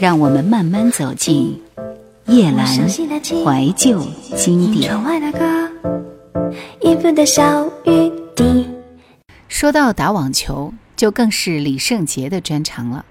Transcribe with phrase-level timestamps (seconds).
[0.00, 1.60] 让我们慢慢走进
[2.24, 4.02] 叶阑怀旧
[4.34, 4.90] 经典。
[9.46, 13.04] 说到打网球，就更是李圣杰的专长了。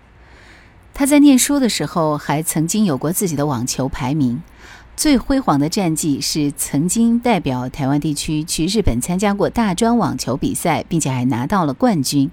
[0.95, 4.41] 他在念书的时候，还曾经有过自己的网球排名。
[4.97, 12.31] 最辉煌的战绩是曾经代表台湾地区去日本参加过大专网球比赛，并且还拿到了冠军。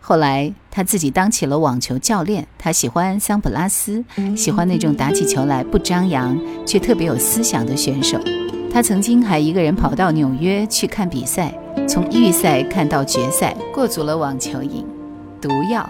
[0.00, 4.04] 后来他自己当起了网球教练，他喜欢桑普拉斯，
[4.36, 8.18] 喜欢那种打起球来不张扬却特别有思想的选手。
[8.72, 11.52] 他曾经还一个人跑到纽约去看比赛，
[11.88, 14.84] 从预赛看到决赛，过足了网球瘾。
[15.40, 15.88] 毒药。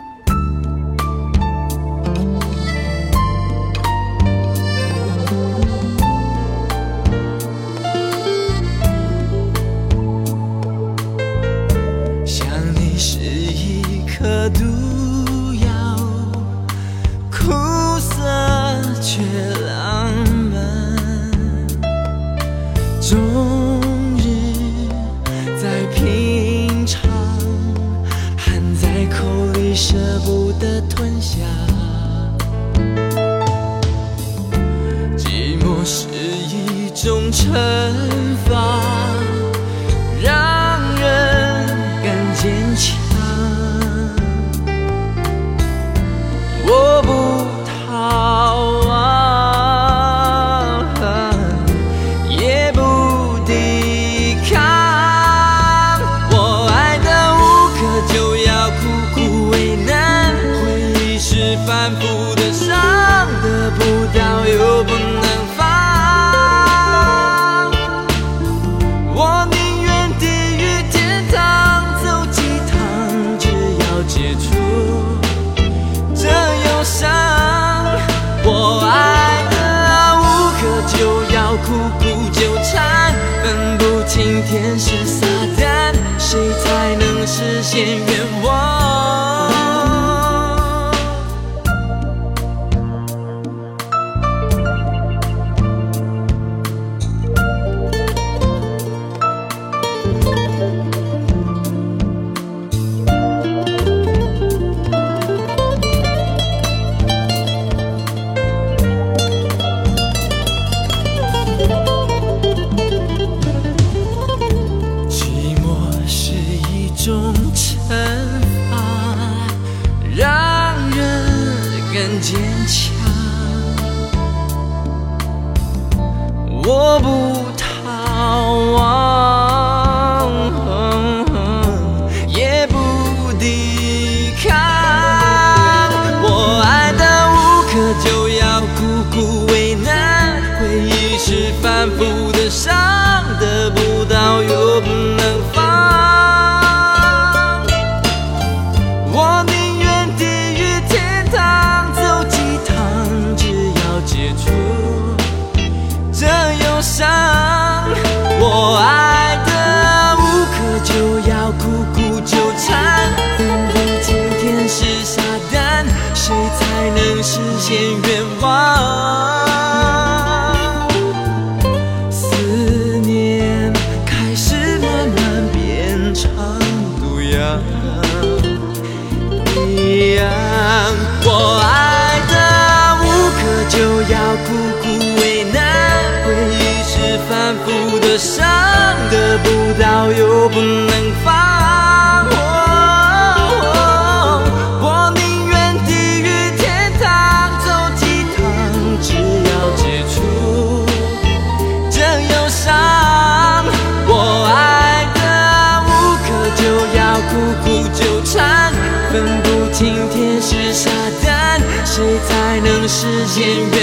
[213.30, 213.79] 实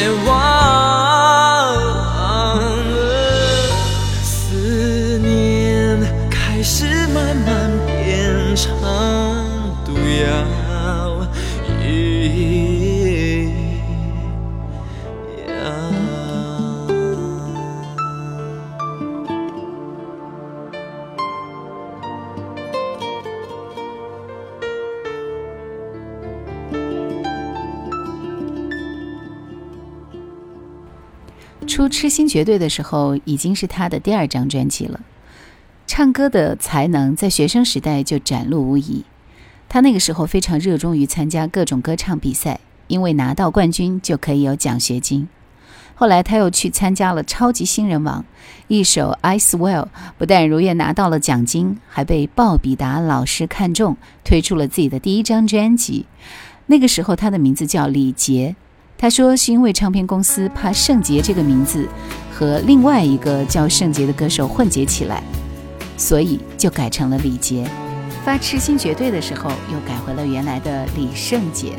[32.07, 35.01] 出《痴心绝对》的时候，已经是他的第二张专辑了。
[35.85, 39.03] 唱歌的才能在学生时代就展露无遗。
[39.67, 45.27] 他那个时候非常热衷于参加各种歌唱比赛，因为拿到冠军就可以有奖学金。
[45.95, 48.23] 后来他又去参加了超级新人王，
[48.69, 49.83] 一首《I Swear》
[50.17, 56.05] 不但如愿拿到了奖金，还被鲍比达老师看中，推出了自己的第一张专辑。
[56.67, 58.55] 那个时候他的名字叫李杰，
[58.97, 61.87] 他说是因为唱片公司怕圣杰这个名字
[62.33, 65.21] 和另外一个叫圣杰的歌手混结起来，
[65.95, 67.69] 所以就改成了李杰。
[68.25, 71.73] 发《痴心绝对》的时候又改回了原来的李圣杰。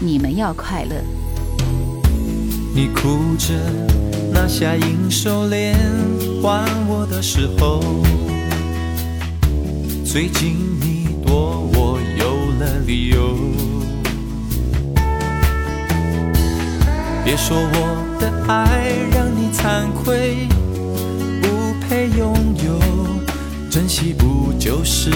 [0.00, 0.96] 你们要快乐。
[2.74, 3.54] 你哭着
[4.32, 5.78] 拿下银手链
[6.42, 7.80] 还我的时候，
[10.04, 12.26] 最近你躲我有
[12.58, 13.45] 了理由。
[17.26, 20.46] 别说我的爱让你惭愧，
[21.42, 22.32] 不配拥
[22.64, 22.78] 有，
[23.68, 25.10] 珍惜不就是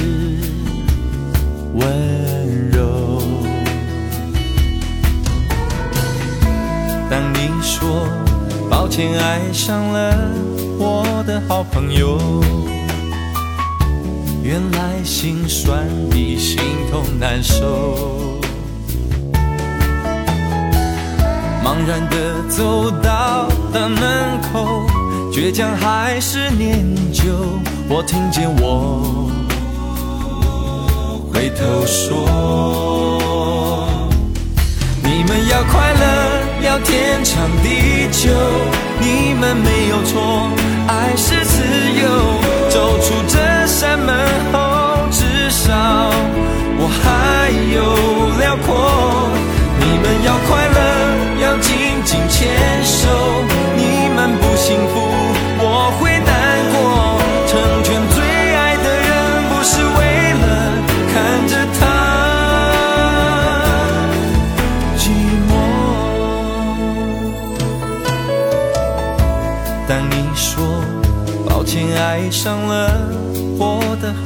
[1.73, 3.23] 温柔？
[7.09, 8.09] 当你说
[8.69, 10.33] 抱歉，爱上了
[10.81, 12.19] 我的好朋友，
[14.43, 16.59] 原来心酸比心
[16.91, 18.30] 痛难受。
[21.87, 24.87] 然的走到了门口，
[25.32, 27.23] 倔强还是念旧。
[27.88, 29.29] 我听见我
[31.32, 32.17] 回头说，
[35.03, 36.41] 你们要快乐。
[36.62, 38.31] 要天长地久，
[39.00, 40.50] 你们没有错，
[40.87, 41.62] 爱是自
[42.00, 42.03] 由。
[42.69, 44.15] 走出这扇门
[44.53, 45.73] 后，至少
[46.79, 47.81] 我还有
[48.38, 48.69] 辽阔。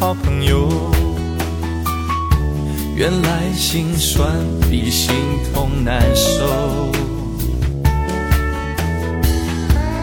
[0.05, 0.69] 好朋友，
[2.95, 4.31] 原来心酸
[4.71, 5.15] 比心
[5.55, 6.45] 痛难受。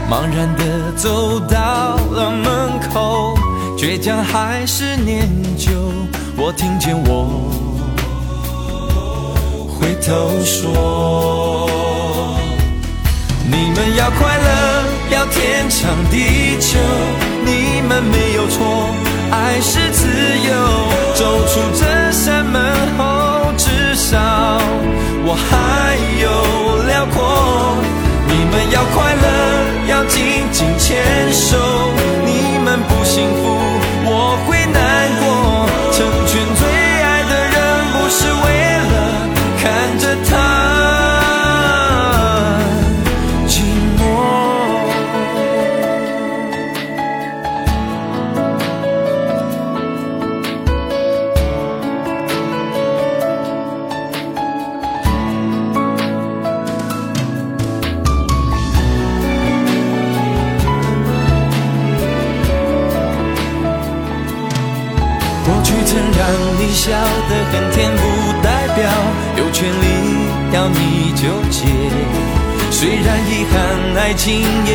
[0.09, 3.35] 茫然的走到了门口，
[3.77, 5.69] 倔强还是念旧。
[6.35, 7.27] 我听见我
[9.67, 11.69] 回头说：
[13.45, 16.79] 你们要快乐，要天长地久。
[17.43, 18.95] 你们没有错，
[19.31, 20.51] 爱是自由。
[21.15, 22.61] 走出这扇门
[22.97, 24.17] 后，至少
[25.23, 26.27] 我还有
[26.87, 27.17] 辽阔。
[28.27, 29.25] 你们要快乐，
[29.87, 30.19] 要紧
[30.51, 31.57] 紧牵手。
[32.25, 33.41] 你们不幸福，
[74.23, 74.70] 今夜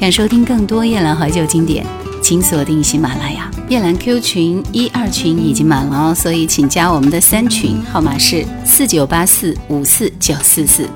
[0.00, 1.84] 想收听更多夜兰怀旧经典，
[2.22, 3.50] 请锁定喜马拉雅。
[3.68, 10.88] 夜兰 Q 群一二群已经满了哦，所以请加我们的三群，号码是四九八四五四九四四。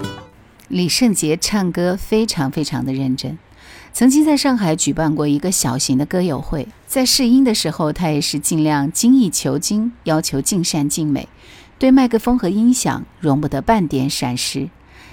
[0.68, 3.36] 李圣杰唱歌非常非常的认真，
[3.92, 11.26] 曾经在上海举办过一个小型的歌友会，在试音的时候，他也是尽量精益求精，要求尽善尽美，
[11.76, 14.68] 对麦克风和音响容不得半点闪失，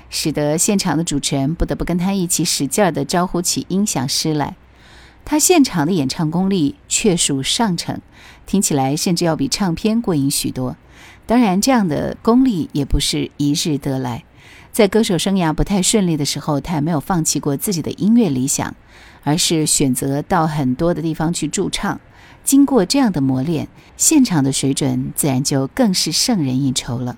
[0.10, 4.56] 使得现场的主持人不得不跟他一起使劲儿地招呼起音响师来。
[5.26, 8.02] 他现场的演唱功力确属上乘，
[8.46, 10.76] 听起来甚至要比唱片过瘾许多。
[11.28, 14.24] 当然，这样的功力也不是一日得来。
[14.72, 18.76] 在歌手生涯不太顺利的时候，他也没有放弃过自己的音乐理想，
[19.24, 22.00] 而是选择到很多的地方去驻唱。
[22.44, 27.18] 经过这样的磨练，现场的水准自然就更是胜人一筹了。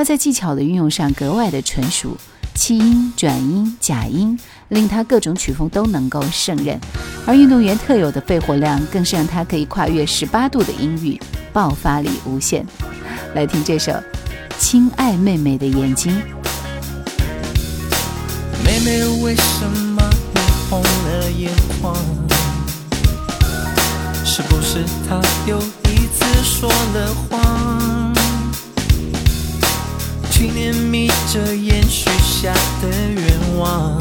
[0.00, 2.16] 他在技巧的运用上格外的纯熟，
[2.54, 6.80] 气音、转音、假音，令他各种曲风都能够胜任。
[7.26, 11.20] 而运动员特有的肺活量，更是让他可以跨越十八度的音域，
[11.52, 12.66] 爆发力无限。
[13.34, 13.92] 来听这首
[14.58, 16.10] 《亲爱妹妹的眼睛》。
[18.64, 20.02] 妹妹为什么
[20.70, 21.52] 红了眼
[21.82, 21.94] 眶？
[24.24, 28.19] 是不是她又一次说了谎？
[30.40, 33.94] 去年眯着眼许下的愿望，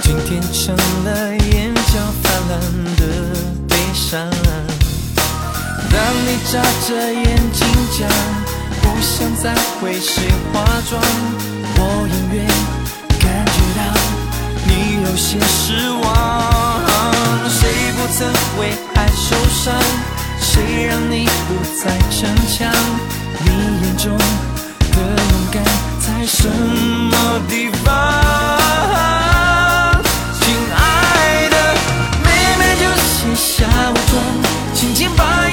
[0.00, 2.58] 今天成了眼角泛滥
[2.96, 3.02] 的
[3.68, 4.26] 悲伤。
[5.90, 8.08] 当你眨着眼睛讲
[8.80, 10.22] 不想再为谁
[10.54, 11.02] 化妆，
[11.76, 12.46] 我隐约
[13.20, 13.82] 感觉到
[14.64, 16.02] 你有些失望。
[17.50, 18.26] 谁不曾
[18.58, 19.74] 为爱受伤？
[20.40, 22.72] 谁让你不再逞强？
[23.44, 23.50] 你
[23.86, 24.22] 眼中的
[24.96, 25.62] 勇敢
[26.00, 27.14] 在什么
[27.48, 27.86] 地方？
[30.40, 30.42] 亲
[30.74, 30.78] 爱
[31.48, 31.56] 的
[32.22, 32.26] 妹
[32.58, 34.12] 妹，就卸下伪装，
[34.74, 35.43] 紧紧把。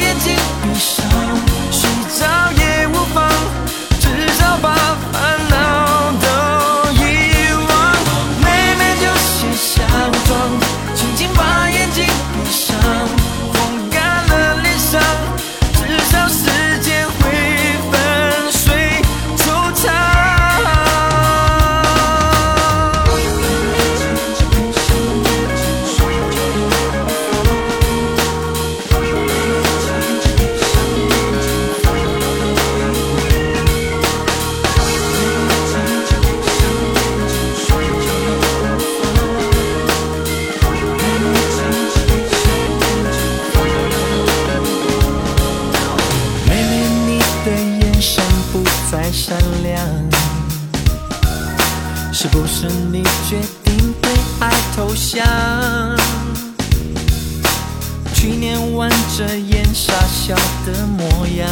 [58.41, 60.33] 年弯着眼傻笑
[60.65, 61.47] 的模样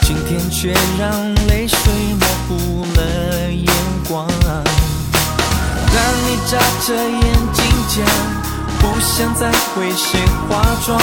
[0.00, 3.66] 今天却让泪水模糊了眼
[4.08, 4.56] 眶当
[6.24, 8.02] 你眨着眼睛讲
[8.78, 10.18] 不想再为谁
[10.48, 10.98] 化妆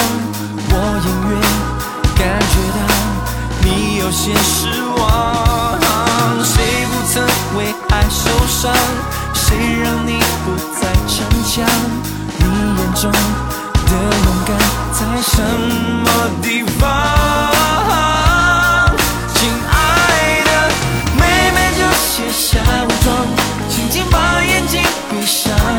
[0.69, 0.73] 我
[1.05, 1.31] 隐约
[2.17, 2.79] 感觉到
[3.61, 7.23] 你有些失望谁不曾
[7.55, 8.73] 为爱受伤
[9.31, 12.16] 谁让你不再逞强
[12.99, 14.57] 中的勇敢
[14.91, 15.39] 在什
[16.03, 16.07] 么
[16.41, 16.83] 地方？
[19.35, 19.37] 亲
[19.69, 19.71] 爱
[20.45, 20.49] 的
[21.15, 23.05] 妹妹就卸下伪装
[23.69, 25.76] 轻轻把眼睛闭上。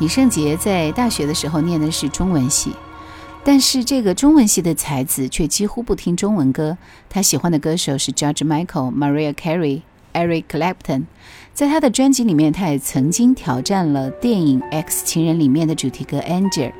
[0.00, 2.72] 李圣杰在大学的时候念的是中文系，
[3.44, 6.78] 但是这个中文系的才子却几乎不听中文歌。
[7.10, 9.82] 他喜欢的歌手是 George Michael、Mariah Carey、
[10.14, 11.02] Eric Clapton。
[11.52, 16.70] 在他的专辑里面，他也曾经挑战了电影《X 情人》里面的主题歌《Angel》。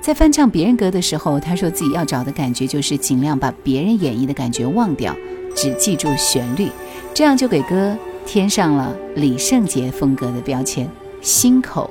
[0.00, 5.14] 在翻唱别人歌的时候，他说自己要找的感觉就是尽量把别人演绎的感觉忘掉，
[5.54, 6.68] 只记住旋律，
[7.14, 7.96] 这样就给歌
[8.26, 11.88] 添上了李圣杰风格的标签，心口。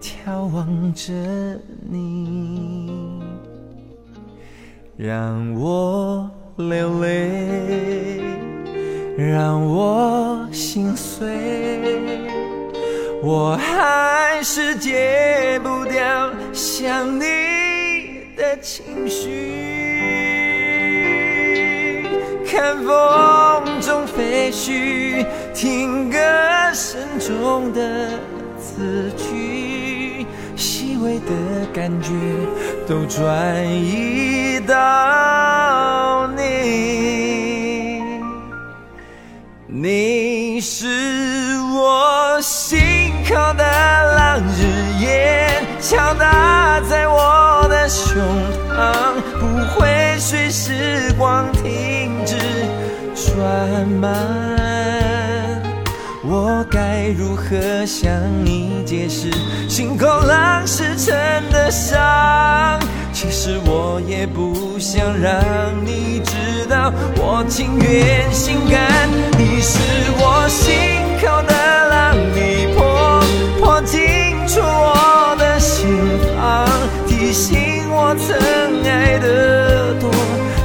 [0.00, 1.12] 眺望着
[1.90, 3.22] 你，
[4.96, 8.20] 让我流泪，
[9.16, 11.26] 让我心碎，
[13.22, 17.22] 我还是戒不掉想你
[18.36, 19.24] 的情绪，
[22.46, 26.18] 看风中飞絮，听歌。
[26.78, 28.18] 声中的
[28.76, 31.30] 死去，细微的
[31.72, 32.10] 感觉
[32.86, 38.02] 都转移到你。
[39.66, 42.78] 你是我心
[43.26, 44.66] 口的浪，日
[45.02, 45.48] 夜
[45.80, 48.22] 敲打在我的胸
[48.76, 52.36] 膛，不会随时光停止
[53.14, 54.55] 转慢。
[56.58, 58.10] 我该如何向
[58.42, 59.30] 你解释
[59.68, 61.14] 心口浪石沉
[61.50, 62.80] 的伤？
[63.12, 65.34] 其实我也不想让
[65.84, 69.06] 你知道，我情愿心甘。
[69.36, 69.78] 你是
[70.16, 70.72] 我心
[71.20, 71.52] 口的
[71.90, 73.20] 浪，你破
[73.60, 74.00] 破进
[74.48, 75.86] 出我的心
[76.38, 76.66] 房，
[77.06, 78.34] 提醒我曾
[78.90, 80.10] 爱的多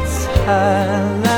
[0.07, 0.55] 灿
[1.25, 1.30] 烂。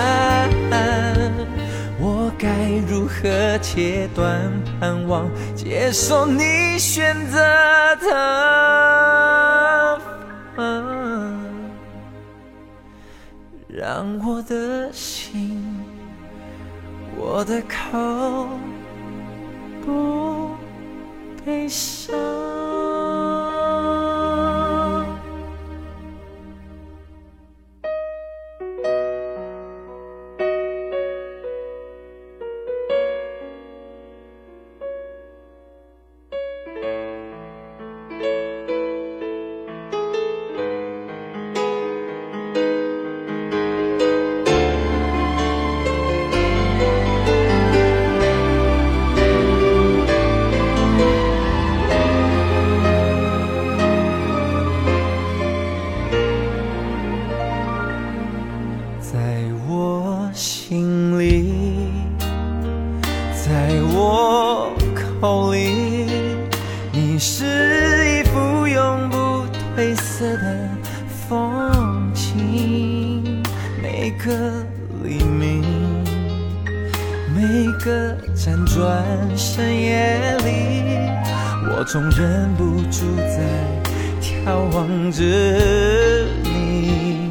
[3.23, 7.39] 和切断盼望，接受你选择
[8.01, 8.11] 的，
[13.69, 15.63] 让我的心，
[17.15, 18.49] 我的口
[19.85, 20.49] 不
[21.45, 22.72] 悲伤。
[65.23, 66.05] 后里，
[66.91, 67.45] 你是
[68.19, 69.15] 一幅永不
[69.73, 70.69] 褪色的
[71.29, 73.41] 风景，
[73.81, 74.33] 每个
[75.01, 75.63] 黎明，
[77.33, 77.41] 每
[77.85, 79.01] 个辗转
[79.37, 80.83] 深夜里，
[81.69, 83.39] 我总忍不住在
[84.19, 85.23] 眺望着
[86.43, 87.29] 你，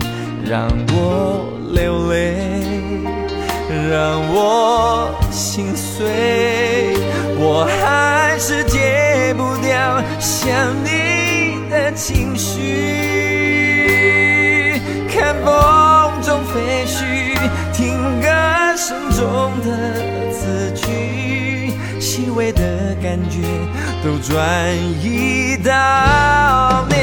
[0.49, 2.39] 让我流泪，
[3.91, 6.92] 让我心碎。
[7.45, 10.49] 我还是戒不掉想
[10.85, 12.61] 你的情绪。
[15.11, 17.37] 看风中飞絮，
[17.73, 18.29] 听歌
[18.77, 19.67] 声中的
[20.31, 23.41] 字句，细微的感觉。
[24.05, 26.95] 都转移到你，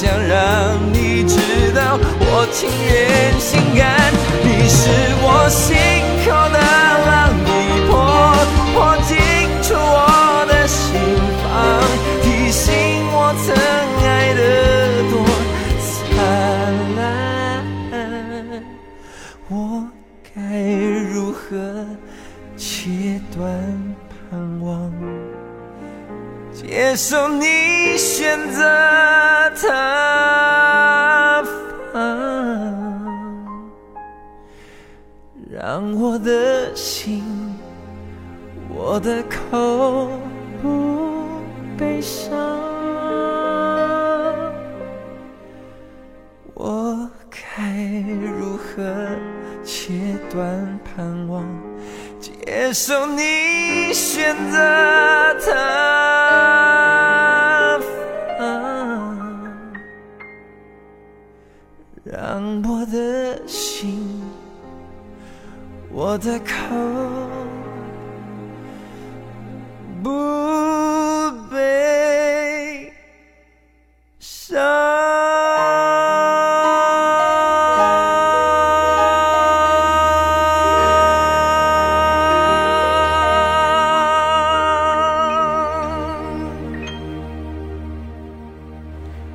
[0.00, 1.34] 想让你知
[1.74, 4.14] 道，我情愿心甘。
[4.44, 4.86] 你是
[5.20, 5.74] 我心
[6.22, 6.58] 口的
[7.08, 7.48] 浪，你
[7.88, 7.90] 泼
[8.74, 8.76] 泼
[9.08, 9.10] 进
[9.60, 10.86] 出我的心
[11.42, 11.50] 房，
[12.22, 12.70] 提醒
[13.10, 13.46] 我曾
[14.06, 14.08] 爱
[14.38, 14.40] 的
[15.10, 15.12] 多
[15.82, 15.90] 灿
[16.94, 17.02] 烂。
[19.48, 19.52] 我
[20.32, 20.38] 该
[21.12, 21.42] 如何
[22.56, 23.36] 切断
[24.30, 24.68] 盼望？
[26.60, 28.60] 接受你选择
[29.62, 31.44] 他
[31.92, 31.94] 方，
[35.52, 37.22] 让我的心，
[38.68, 40.10] 我的口
[40.60, 41.40] 不
[41.78, 42.36] 悲伤。
[46.54, 47.72] 我该
[48.36, 48.82] 如何
[49.62, 49.92] 切
[50.28, 51.44] 断盼望？
[52.50, 54.56] 接受你选择
[55.44, 55.50] 他，
[62.04, 64.22] 让我的心，
[65.92, 66.46] 我的口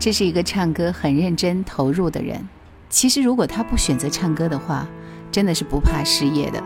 [0.03, 2.45] 这是一个唱歌很认真投入的人。
[2.89, 4.85] 其实，如果他不选择唱歌的话，
[5.31, 6.61] 真的是不怕失业的。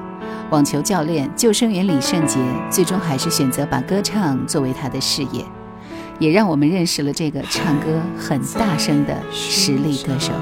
[0.50, 2.40] 网球教练、救生员李圣杰
[2.72, 5.46] 最终还是选择把歌唱作为他的事业，
[6.18, 10.34] 也让我们认识了这个唱歌很大声的实力歌手。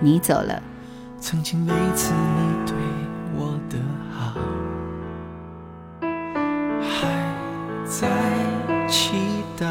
[0.00, 0.60] 你走了，
[1.20, 2.74] 曾经每次你对
[3.36, 3.78] 我的
[4.10, 4.34] 好，
[6.80, 7.06] 还
[7.84, 8.08] 在
[8.88, 9.12] 祈
[9.56, 9.68] 祷。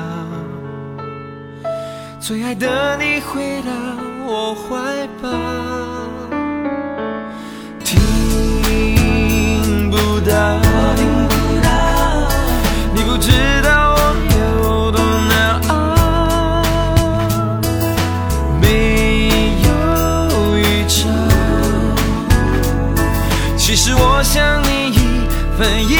[2.27, 3.71] 最爱的你回到
[4.25, 5.29] 我怀抱，
[7.85, 9.95] 听不
[10.29, 10.59] 到，
[12.93, 13.31] 你不知
[13.63, 15.71] 道我有多难熬，
[18.59, 19.69] 没有
[20.57, 21.07] 预兆。
[23.55, 24.99] 其实我想你一
[25.57, 25.96] 分一